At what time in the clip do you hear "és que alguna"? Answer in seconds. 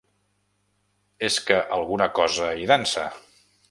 1.29-2.11